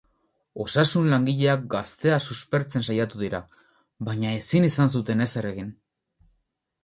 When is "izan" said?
4.69-4.91